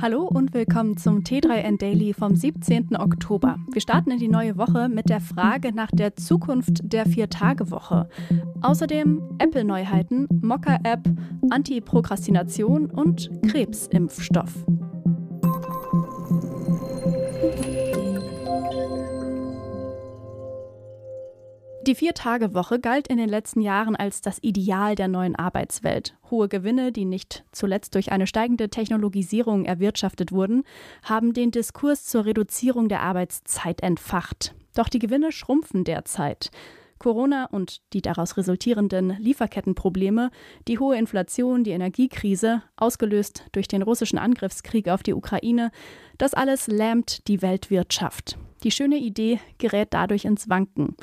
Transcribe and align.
Hallo 0.00 0.22
und 0.22 0.52
willkommen 0.54 0.96
zum 0.96 1.20
T3N 1.20 1.78
Daily 1.78 2.12
vom 2.14 2.34
17. 2.34 2.96
Oktober. 2.96 3.58
Wir 3.70 3.80
starten 3.80 4.10
in 4.10 4.18
die 4.18 4.28
neue 4.28 4.58
Woche 4.58 4.88
mit 4.88 5.08
der 5.08 5.20
Frage 5.20 5.72
nach 5.72 5.90
der 5.92 6.16
Zukunft 6.16 6.80
der 6.82 7.06
Vier-Tage-Woche. 7.06 8.08
Außerdem 8.60 9.22
Apple-Neuheiten, 9.38 10.26
Mocker-App, 10.42 11.08
Antiprokrastination 11.50 12.86
und 12.86 13.30
Krebsimpfstoff. 13.48 14.66
Die 21.86 21.94
Vier-Tage-Woche 21.94 22.80
galt 22.80 23.08
in 23.08 23.18
den 23.18 23.28
letzten 23.28 23.60
Jahren 23.60 23.94
als 23.94 24.22
das 24.22 24.38
Ideal 24.40 24.94
der 24.94 25.06
neuen 25.06 25.36
Arbeitswelt. 25.36 26.16
Hohe 26.30 26.48
Gewinne, 26.48 26.92
die 26.92 27.04
nicht 27.04 27.44
zuletzt 27.52 27.94
durch 27.94 28.10
eine 28.10 28.26
steigende 28.26 28.70
Technologisierung 28.70 29.66
erwirtschaftet 29.66 30.32
wurden, 30.32 30.62
haben 31.02 31.34
den 31.34 31.50
Diskurs 31.50 32.06
zur 32.06 32.24
Reduzierung 32.24 32.88
der 32.88 33.02
Arbeitszeit 33.02 33.82
entfacht. 33.82 34.54
Doch 34.74 34.88
die 34.88 34.98
Gewinne 34.98 35.30
schrumpfen 35.30 35.84
derzeit. 35.84 36.50
Corona 36.98 37.44
und 37.50 37.82
die 37.92 38.00
daraus 38.00 38.38
resultierenden 38.38 39.18
Lieferkettenprobleme, 39.18 40.30
die 40.66 40.78
hohe 40.78 40.96
Inflation, 40.96 41.64
die 41.64 41.72
Energiekrise, 41.72 42.62
ausgelöst 42.76 43.44
durch 43.52 43.68
den 43.68 43.82
russischen 43.82 44.18
Angriffskrieg 44.18 44.88
auf 44.88 45.02
die 45.02 45.12
Ukraine, 45.12 45.70
das 46.16 46.32
alles 46.32 46.66
lähmt 46.66 47.28
die 47.28 47.42
Weltwirtschaft. 47.42 48.38
Die 48.62 48.70
schöne 48.70 48.96
Idee 48.96 49.38
gerät 49.58 49.88
dadurch 49.90 50.24
ins 50.24 50.48
Wanken. 50.48 50.96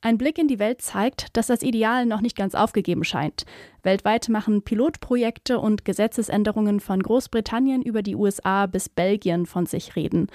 Ein 0.00 0.16
Blick 0.16 0.38
in 0.38 0.46
die 0.46 0.60
Welt 0.60 0.80
zeigt, 0.80 1.36
dass 1.36 1.48
das 1.48 1.62
Ideal 1.62 2.06
noch 2.06 2.20
nicht 2.20 2.36
ganz 2.36 2.54
aufgegeben 2.54 3.02
scheint. 3.02 3.44
Weltweit 3.82 4.28
machen 4.28 4.62
Pilotprojekte 4.62 5.58
und 5.58 5.84
Gesetzesänderungen 5.84 6.78
von 6.78 7.02
Großbritannien 7.02 7.82
über 7.82 8.02
die 8.02 8.14
USA 8.14 8.66
bis 8.66 8.88
Belgien 8.88 9.44
von 9.44 9.66
sich 9.66 9.96
reden. 9.96 10.28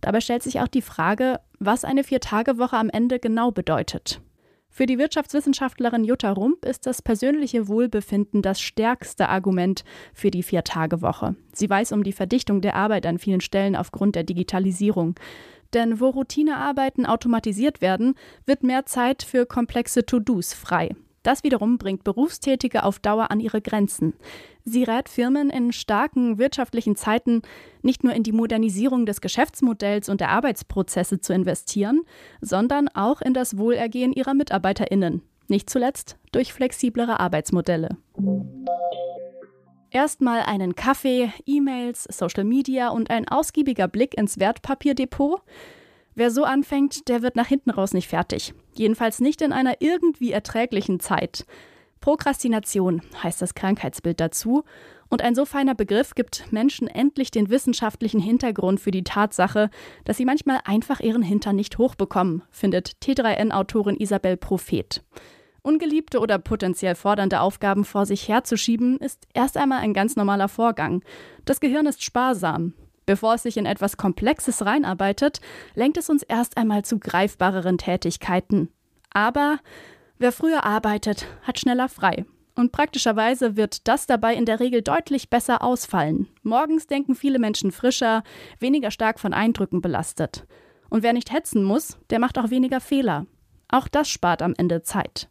Dabei 0.00 0.20
stellt 0.20 0.44
sich 0.44 0.60
auch 0.60 0.68
die 0.68 0.82
Frage, 0.82 1.40
was 1.58 1.84
eine 1.84 2.04
Viertagewoche 2.04 2.76
am 2.76 2.90
Ende 2.90 3.18
genau 3.18 3.50
bedeutet. 3.50 4.20
Für 4.70 4.86
die 4.86 4.98
Wirtschaftswissenschaftlerin 4.98 6.04
Jutta 6.04 6.30
Rump 6.30 6.64
ist 6.64 6.86
das 6.86 7.02
persönliche 7.02 7.66
Wohlbefinden 7.66 8.42
das 8.42 8.60
stärkste 8.60 9.28
Argument 9.28 9.82
für 10.14 10.30
die 10.30 10.44
Viertagewoche. 10.44 11.34
Sie 11.52 11.68
weiß 11.68 11.90
um 11.90 12.04
die 12.04 12.12
Verdichtung 12.12 12.60
der 12.60 12.76
Arbeit 12.76 13.04
an 13.06 13.18
vielen 13.18 13.40
Stellen 13.40 13.74
aufgrund 13.74 14.14
der 14.14 14.22
Digitalisierung. 14.22 15.16
Denn 15.74 16.00
wo 16.00 16.08
Routinearbeiten 16.08 17.06
automatisiert 17.06 17.80
werden, 17.80 18.14
wird 18.46 18.62
mehr 18.62 18.86
Zeit 18.86 19.22
für 19.22 19.46
komplexe 19.46 20.06
To-Dos 20.06 20.54
frei. 20.54 20.94
Das 21.22 21.44
wiederum 21.44 21.76
bringt 21.78 22.04
Berufstätige 22.04 22.84
auf 22.84 23.00
Dauer 23.00 23.30
an 23.30 23.40
ihre 23.40 23.60
Grenzen. 23.60 24.14
Sie 24.64 24.84
rät 24.84 25.08
Firmen 25.08 25.50
in 25.50 25.72
starken 25.72 26.38
wirtschaftlichen 26.38 26.96
Zeiten 26.96 27.42
nicht 27.82 28.04
nur 28.04 28.14
in 28.14 28.22
die 28.22 28.32
Modernisierung 28.32 29.04
des 29.04 29.20
Geschäftsmodells 29.20 30.08
und 30.08 30.20
der 30.20 30.30
Arbeitsprozesse 30.30 31.20
zu 31.20 31.34
investieren, 31.34 32.02
sondern 32.40 32.88
auch 32.88 33.20
in 33.20 33.34
das 33.34 33.58
Wohlergehen 33.58 34.12
ihrer 34.12 34.34
Mitarbeiterinnen, 34.34 35.22
nicht 35.48 35.68
zuletzt 35.68 36.16
durch 36.32 36.52
flexiblere 36.52 37.20
Arbeitsmodelle. 37.20 37.96
Erstmal 39.90 40.42
einen 40.42 40.74
Kaffee, 40.74 41.32
E-Mails, 41.46 42.04
Social 42.10 42.44
Media 42.44 42.90
und 42.90 43.10
ein 43.10 43.26
ausgiebiger 43.26 43.88
Blick 43.88 44.18
ins 44.18 44.38
Wertpapierdepot. 44.38 45.40
Wer 46.14 46.30
so 46.30 46.44
anfängt, 46.44 47.08
der 47.08 47.22
wird 47.22 47.36
nach 47.36 47.46
hinten 47.46 47.70
raus 47.70 47.94
nicht 47.94 48.08
fertig. 48.08 48.52
Jedenfalls 48.74 49.20
nicht 49.20 49.40
in 49.40 49.52
einer 49.52 49.80
irgendwie 49.80 50.32
erträglichen 50.32 51.00
Zeit. 51.00 51.46
Prokrastination 52.00 53.02
heißt 53.22 53.40
das 53.40 53.54
Krankheitsbild 53.54 54.20
dazu. 54.20 54.64
Und 55.08 55.22
ein 55.22 55.34
so 55.34 55.46
feiner 55.46 55.74
Begriff 55.74 56.14
gibt 56.14 56.52
Menschen 56.52 56.86
endlich 56.86 57.30
den 57.30 57.48
wissenschaftlichen 57.48 58.20
Hintergrund 58.20 58.78
für 58.80 58.90
die 58.90 59.04
Tatsache, 59.04 59.70
dass 60.04 60.18
sie 60.18 60.26
manchmal 60.26 60.60
einfach 60.64 61.00
ihren 61.00 61.22
Hintern 61.22 61.56
nicht 61.56 61.78
hochbekommen, 61.78 62.42
findet 62.50 62.96
T3N-Autorin 63.02 63.96
Isabel 63.96 64.36
Prophet. 64.36 65.02
Ungeliebte 65.62 66.20
oder 66.20 66.38
potenziell 66.38 66.94
fordernde 66.94 67.40
Aufgaben 67.40 67.84
vor 67.84 68.06
sich 68.06 68.28
herzuschieben, 68.28 68.98
ist 68.98 69.26
erst 69.34 69.56
einmal 69.56 69.80
ein 69.80 69.94
ganz 69.94 70.16
normaler 70.16 70.48
Vorgang. 70.48 71.02
Das 71.44 71.60
Gehirn 71.60 71.86
ist 71.86 72.02
sparsam. 72.02 72.74
Bevor 73.06 73.34
es 73.34 73.42
sich 73.42 73.56
in 73.56 73.66
etwas 73.66 73.96
Komplexes 73.96 74.66
reinarbeitet, 74.66 75.40
lenkt 75.74 75.96
es 75.96 76.10
uns 76.10 76.22
erst 76.22 76.56
einmal 76.58 76.84
zu 76.84 76.98
greifbareren 76.98 77.78
Tätigkeiten. 77.78 78.68
Aber 79.10 79.58
wer 80.18 80.30
früher 80.30 80.64
arbeitet, 80.64 81.26
hat 81.42 81.58
schneller 81.58 81.88
frei. 81.88 82.26
Und 82.54 82.72
praktischerweise 82.72 83.56
wird 83.56 83.86
das 83.88 84.06
dabei 84.06 84.34
in 84.34 84.44
der 84.44 84.60
Regel 84.60 84.82
deutlich 84.82 85.30
besser 85.30 85.62
ausfallen. 85.62 86.28
Morgens 86.42 86.86
denken 86.86 87.14
viele 87.14 87.38
Menschen 87.38 87.72
frischer, 87.72 88.24
weniger 88.58 88.90
stark 88.90 89.20
von 89.20 89.32
Eindrücken 89.32 89.80
belastet. 89.80 90.44
Und 90.90 91.02
wer 91.02 91.12
nicht 91.12 91.32
hetzen 91.32 91.62
muss, 91.62 91.98
der 92.10 92.18
macht 92.18 92.36
auch 92.36 92.50
weniger 92.50 92.80
Fehler. 92.80 93.26
Auch 93.68 93.88
das 93.88 94.08
spart 94.08 94.42
am 94.42 94.54
Ende 94.58 94.82
Zeit. 94.82 95.28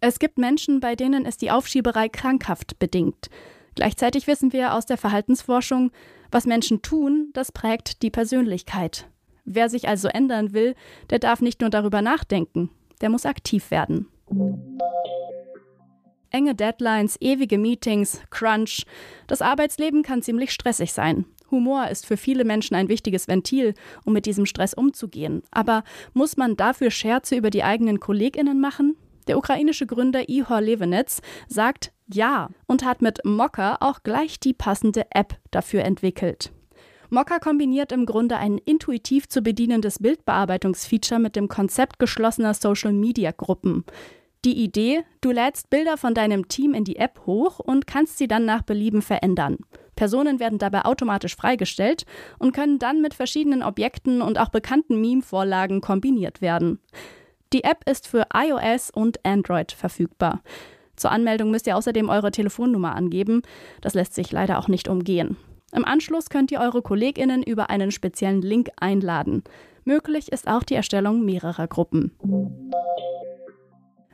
Es 0.00 0.18
gibt 0.18 0.38
Menschen, 0.38 0.80
bei 0.80 0.96
denen 0.96 1.24
ist 1.24 1.42
die 1.42 1.50
Aufschieberei 1.50 2.08
krankhaft 2.08 2.78
bedingt. 2.78 3.28
Gleichzeitig 3.74 4.26
wissen 4.26 4.52
wir 4.52 4.74
aus 4.74 4.86
der 4.86 4.98
Verhaltensforschung, 4.98 5.90
was 6.30 6.46
Menschen 6.46 6.82
tun, 6.82 7.30
das 7.32 7.52
prägt 7.52 8.02
die 8.02 8.10
Persönlichkeit. 8.10 9.08
Wer 9.44 9.68
sich 9.68 9.88
also 9.88 10.08
ändern 10.08 10.52
will, 10.52 10.74
der 11.10 11.18
darf 11.18 11.40
nicht 11.40 11.60
nur 11.60 11.70
darüber 11.70 12.02
nachdenken, 12.02 12.70
der 13.00 13.10
muss 13.10 13.26
aktiv 13.26 13.70
werden. 13.70 14.08
Enge 16.30 16.54
Deadlines, 16.54 17.16
ewige 17.20 17.58
Meetings, 17.58 18.20
Crunch. 18.30 18.84
Das 19.28 19.40
Arbeitsleben 19.40 20.02
kann 20.02 20.22
ziemlich 20.22 20.50
stressig 20.50 20.92
sein. 20.92 21.26
Humor 21.50 21.88
ist 21.88 22.06
für 22.06 22.16
viele 22.16 22.44
Menschen 22.44 22.74
ein 22.74 22.88
wichtiges 22.88 23.28
Ventil, 23.28 23.74
um 24.04 24.12
mit 24.12 24.26
diesem 24.26 24.44
Stress 24.44 24.74
umzugehen. 24.74 25.42
Aber 25.52 25.84
muss 26.12 26.36
man 26.36 26.56
dafür 26.56 26.90
Scherze 26.90 27.36
über 27.36 27.50
die 27.50 27.62
eigenen 27.62 28.00
KollegInnen 28.00 28.60
machen? 28.60 28.96
Der 29.26 29.38
ukrainische 29.38 29.86
Gründer 29.86 30.28
Ihor 30.28 30.60
Levenetz 30.60 31.20
sagt 31.48 31.92
ja 32.06 32.48
und 32.66 32.84
hat 32.84 33.02
mit 33.02 33.24
Mocker 33.24 33.78
auch 33.80 34.02
gleich 34.02 34.38
die 34.40 34.52
passende 34.52 35.06
App 35.10 35.36
dafür 35.50 35.84
entwickelt. 35.84 36.52
Mocker 37.10 37.38
kombiniert 37.38 37.92
im 37.92 38.06
Grunde 38.06 38.36
ein 38.36 38.58
intuitiv 38.58 39.28
zu 39.28 39.42
bedienendes 39.42 39.98
Bildbearbeitungsfeature 40.00 41.20
mit 41.20 41.36
dem 41.36 41.48
Konzept 41.48 41.98
geschlossener 41.98 42.54
Social-Media-Gruppen. 42.54 43.84
Die 44.44 44.62
Idee, 44.62 45.04
du 45.22 45.30
lädst 45.30 45.70
Bilder 45.70 45.96
von 45.96 46.12
deinem 46.12 46.48
Team 46.48 46.74
in 46.74 46.84
die 46.84 46.96
App 46.96 47.20
hoch 47.24 47.60
und 47.60 47.86
kannst 47.86 48.18
sie 48.18 48.28
dann 48.28 48.44
nach 48.44 48.62
Belieben 48.62 49.00
verändern. 49.00 49.58
Personen 49.96 50.40
werden 50.40 50.58
dabei 50.58 50.84
automatisch 50.84 51.36
freigestellt 51.36 52.04
und 52.38 52.52
können 52.52 52.78
dann 52.78 53.00
mit 53.00 53.14
verschiedenen 53.14 53.62
Objekten 53.62 54.20
und 54.20 54.38
auch 54.38 54.48
bekannten 54.48 55.00
Meme-Vorlagen 55.00 55.80
kombiniert 55.80 56.40
werden. 56.40 56.80
Die 57.54 57.62
App 57.62 57.88
ist 57.88 58.08
für 58.08 58.26
iOS 58.34 58.90
und 58.90 59.24
Android 59.24 59.70
verfügbar. 59.70 60.42
Zur 60.96 61.12
Anmeldung 61.12 61.52
müsst 61.52 61.68
ihr 61.68 61.76
außerdem 61.76 62.08
eure 62.08 62.32
Telefonnummer 62.32 62.96
angeben. 62.96 63.42
Das 63.80 63.94
lässt 63.94 64.12
sich 64.12 64.32
leider 64.32 64.58
auch 64.58 64.66
nicht 64.66 64.88
umgehen. 64.88 65.36
Im 65.72 65.84
Anschluss 65.84 66.30
könnt 66.30 66.50
ihr 66.50 66.58
eure 66.58 66.82
KollegInnen 66.82 67.44
über 67.44 67.70
einen 67.70 67.92
speziellen 67.92 68.42
Link 68.42 68.70
einladen. 68.74 69.44
Möglich 69.84 70.32
ist 70.32 70.48
auch 70.48 70.64
die 70.64 70.74
Erstellung 70.74 71.24
mehrerer 71.24 71.68
Gruppen. 71.68 72.16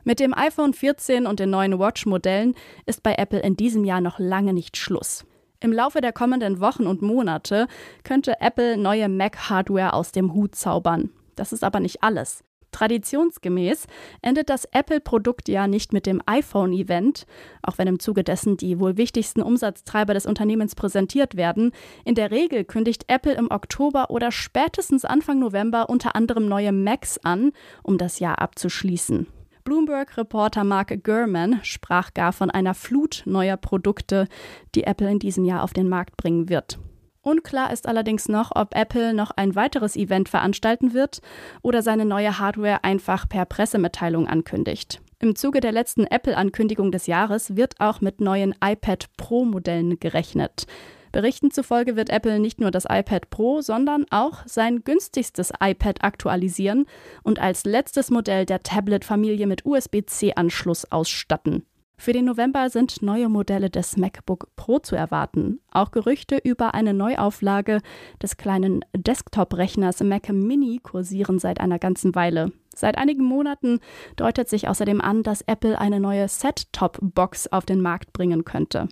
Mit 0.03 0.19
dem 0.19 0.35
iPhone 0.35 0.75
14 0.75 1.25
und 1.25 1.39
den 1.39 1.49
neuen 1.49 1.79
Watch-Modellen 1.79 2.53
ist 2.85 3.01
bei 3.01 3.15
Apple 3.15 3.39
in 3.39 3.57
diesem 3.57 3.85
Jahr 3.85 4.01
noch 4.01 4.19
lange 4.19 4.53
nicht 4.53 4.77
Schluss. 4.77 5.25
Im 5.59 5.73
Laufe 5.73 5.99
der 5.99 6.13
kommenden 6.13 6.59
Wochen 6.59 6.85
und 6.85 7.01
Monate 7.01 7.67
könnte 8.03 8.39
Apple 8.39 8.77
neue 8.77 9.09
Mac-Hardware 9.09 9.93
aus 9.93 10.11
dem 10.11 10.35
Hut 10.35 10.53
zaubern. 10.53 11.09
Das 11.35 11.53
ist 11.53 11.63
aber 11.63 11.79
nicht 11.79 12.03
alles. 12.03 12.43
Traditionsgemäß 12.71 13.87
endet 14.21 14.49
das 14.49 14.65
Apple-Produkt 14.65 15.49
ja 15.49 15.67
nicht 15.67 15.93
mit 15.93 16.05
dem 16.05 16.21
iPhone-Event, 16.25 17.25
auch 17.61 17.77
wenn 17.77 17.87
im 17.87 17.99
Zuge 17.99 18.23
dessen 18.23 18.57
die 18.57 18.79
wohl 18.79 18.97
wichtigsten 18.97 19.41
Umsatztreiber 19.41 20.13
des 20.13 20.25
Unternehmens 20.25 20.75
präsentiert 20.75 21.35
werden. 21.35 21.71
In 22.05 22.15
der 22.15 22.31
Regel 22.31 22.63
kündigt 22.63 23.05
Apple 23.07 23.33
im 23.33 23.51
Oktober 23.51 24.09
oder 24.09 24.31
spätestens 24.31 25.05
Anfang 25.05 25.39
November 25.39 25.89
unter 25.89 26.15
anderem 26.15 26.47
neue 26.47 26.71
Macs 26.71 27.17
an, 27.19 27.51
um 27.83 27.97
das 27.97 28.19
Jahr 28.19 28.39
abzuschließen. 28.39 29.27
Bloomberg-Reporter 29.63 30.63
Mark 30.63 31.03
Gurman 31.03 31.59
sprach 31.63 32.13
gar 32.13 32.33
von 32.33 32.49
einer 32.49 32.73
Flut 32.73 33.23
neuer 33.25 33.57
Produkte, 33.57 34.27
die 34.73 34.83
Apple 34.83 35.09
in 35.09 35.19
diesem 35.19 35.45
Jahr 35.45 35.63
auf 35.63 35.73
den 35.73 35.87
Markt 35.87 36.17
bringen 36.17 36.49
wird. 36.49 36.79
Unklar 37.23 37.71
ist 37.71 37.87
allerdings 37.87 38.29
noch, 38.29 38.51
ob 38.55 38.75
Apple 38.75 39.13
noch 39.13 39.31
ein 39.31 39.55
weiteres 39.55 39.95
Event 39.95 40.27
veranstalten 40.27 40.93
wird 40.93 41.21
oder 41.61 41.83
seine 41.83 42.05
neue 42.05 42.39
Hardware 42.39 42.83
einfach 42.83 43.29
per 43.29 43.45
Pressemitteilung 43.45 44.27
ankündigt. 44.27 45.01
Im 45.19 45.35
Zuge 45.35 45.59
der 45.59 45.71
letzten 45.71 46.05
Apple-Ankündigung 46.05 46.91
des 46.91 47.05
Jahres 47.05 47.55
wird 47.55 47.75
auch 47.79 48.01
mit 48.01 48.21
neuen 48.21 48.55
iPad 48.63 49.05
Pro-Modellen 49.17 49.99
gerechnet. 49.99 50.65
Berichten 51.11 51.51
zufolge 51.51 51.95
wird 51.95 52.09
Apple 52.09 52.39
nicht 52.39 52.59
nur 52.59 52.71
das 52.71 52.85
iPad 52.89 53.29
Pro, 53.29 53.61
sondern 53.61 54.05
auch 54.09 54.39
sein 54.45 54.83
günstigstes 54.83 55.51
iPad 55.61 56.03
aktualisieren 56.03 56.87
und 57.21 57.37
als 57.37 57.65
letztes 57.65 58.09
Modell 58.09 58.47
der 58.47 58.63
Tablet-Familie 58.63 59.45
mit 59.45 59.65
USB-C-Anschluss 59.65 60.91
ausstatten. 60.91 61.65
Für 62.01 62.13
den 62.13 62.25
November 62.25 62.71
sind 62.71 63.03
neue 63.03 63.29
Modelle 63.29 63.69
des 63.69 63.95
MacBook 63.95 64.47
Pro 64.55 64.79
zu 64.79 64.95
erwarten. 64.95 65.59
Auch 65.69 65.91
Gerüchte 65.91 66.39
über 66.43 66.73
eine 66.73 66.95
Neuauflage 66.95 67.79
des 68.19 68.37
kleinen 68.37 68.83
Desktop-Rechners 68.97 70.01
Mac 70.01 70.29
Mini 70.29 70.79
kursieren 70.81 71.37
seit 71.37 71.61
einer 71.61 71.77
ganzen 71.77 72.15
Weile. 72.15 72.53
Seit 72.75 72.97
einigen 72.97 73.23
Monaten 73.23 73.81
deutet 74.15 74.49
sich 74.49 74.67
außerdem 74.67 74.99
an, 74.99 75.21
dass 75.21 75.43
Apple 75.43 75.77
eine 75.77 75.99
neue 75.99 76.27
Set-Top-Box 76.27 77.49
auf 77.49 77.67
den 77.67 77.81
Markt 77.81 78.13
bringen 78.13 78.45
könnte. 78.45 78.89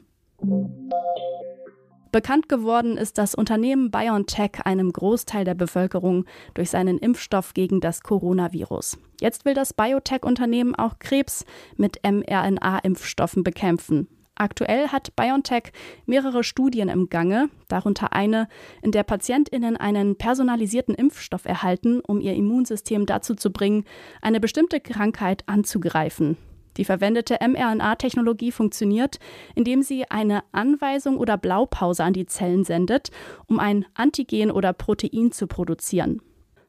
Bekannt 2.11 2.49
geworden 2.49 2.97
ist 2.97 3.19
das 3.19 3.35
Unternehmen 3.35 3.91
BioNTech 3.91 4.65
einem 4.65 4.91
Großteil 4.91 5.45
der 5.45 5.53
Bevölkerung 5.53 6.25
durch 6.55 6.71
seinen 6.71 6.97
Impfstoff 6.97 7.53
gegen 7.53 7.81
das 7.81 8.01
Coronavirus. 8.01 8.97
Jetzt 9.21 9.45
will 9.45 9.53
das 9.53 9.73
Biotech-Unternehmen 9.73 10.73
auch 10.73 10.97
Krebs 10.97 11.45
mit 11.77 11.99
mRNA-Impfstoffen 12.03 13.43
bekämpfen. 13.43 14.07
Aktuell 14.33 14.87
hat 14.87 15.15
BioNTech 15.15 15.71
mehrere 16.07 16.43
Studien 16.43 16.89
im 16.89 17.09
Gange, 17.09 17.49
darunter 17.67 18.13
eine, 18.13 18.47
in 18.81 18.91
der 18.91 19.03
Patientinnen 19.03 19.77
einen 19.77 20.15
personalisierten 20.15 20.95
Impfstoff 20.95 21.45
erhalten, 21.45 21.99
um 21.99 22.21
ihr 22.21 22.33
Immunsystem 22.33 23.05
dazu 23.05 23.35
zu 23.35 23.51
bringen, 23.51 23.83
eine 24.21 24.39
bestimmte 24.39 24.79
Krankheit 24.79 25.43
anzugreifen. 25.47 26.37
Die 26.79 26.85
verwendete 26.85 27.37
mRNA-Technologie 27.45 28.53
funktioniert, 28.53 29.19
indem 29.53 29.83
sie 29.83 30.09
eine 30.09 30.45
Anweisung 30.53 31.17
oder 31.17 31.37
Blaupause 31.37 32.05
an 32.05 32.13
die 32.13 32.25
Zellen 32.25 32.63
sendet, 32.63 33.11
um 33.47 33.59
ein 33.59 33.85
Antigen 33.95 34.49
oder 34.49 34.71
Protein 34.71 35.33
zu 35.33 35.45
produzieren. 35.45 36.21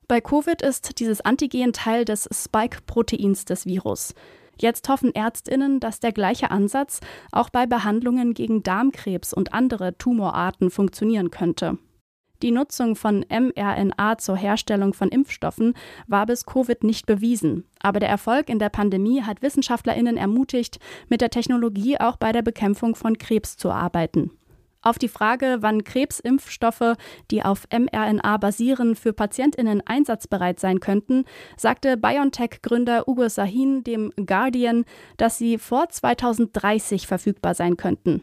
Bei 0.09 0.21
Covid 0.21 0.63
ist 0.63 0.99
dieses 0.99 1.21
Antigen 1.21 1.73
Teil 1.73 2.05
des 2.05 2.29
Spike-Proteins 2.33 3.45
des 3.45 3.67
Virus. 3.67 4.15
Jetzt 4.61 4.89
hoffen 4.89 5.15
Ärztinnen, 5.15 5.79
dass 5.79 6.01
der 6.01 6.11
gleiche 6.11 6.51
Ansatz 6.51 6.99
auch 7.31 7.49
bei 7.49 7.67
Behandlungen 7.67 8.35
gegen 8.35 8.65
Darmkrebs 8.65 9.33
und 9.33 9.55
andere 9.55 9.97
Tumorarten 9.97 10.73
funktionieren 10.73 11.31
könnte. 11.31 11.79
Die 12.43 12.53
Nutzung 12.53 12.97
von 12.97 13.25
mRNA 13.29 14.17
zur 14.19 14.37
Herstellung 14.37 14.95
von 14.95 15.11
Impfstoffen 15.11 15.75
war 16.07 16.25
bis 16.25 16.47
Covid 16.47 16.85
nicht 16.85 17.05
bewiesen. 17.05 17.65
Aber 17.81 18.01
der 18.01 18.09
Erfolg 18.09 18.49
in 18.49 18.59
der 18.59 18.71
Pandemie 18.71 19.23
hat 19.23 19.43
Wissenschaftlerinnen 19.43 20.17
ermutigt, 20.17 20.79
mit 21.09 21.21
der 21.21 21.31
Technologie 21.31 22.01
auch 22.01 22.17
bei 22.17 22.33
der 22.33 22.43
Bekämpfung 22.43 22.95
von 22.95 23.19
Krebs 23.19 23.59
zu 23.59 23.71
arbeiten. 23.71 24.31
Auf 24.83 24.99
die 24.99 25.09
Frage, 25.09 25.59
wann 25.61 25.85
Krebsimpfstoffe, 25.85 26.97
die 27.31 27.43
auf 27.43 27.69
mRNA 27.71 28.39
basieren, 28.39 28.97
für 28.97 29.13
Patientinnen 29.13 29.83
einsatzbereit 29.85 30.59
sein 30.59 30.81
könnten, 30.81 31.27
sagte 31.59 31.99
BioNTech-Gründer 31.99 33.07
Ugo 33.07 33.29
Sahin 33.29 33.85
dem 33.85 34.11
Guardian, 34.25 34.87
dass 35.19 35.37
sie 35.37 35.59
vor 35.59 35.91
2030 35.91 37.07
verfügbar 37.07 37.55
sein 37.55 37.77
könnten. 37.77 38.23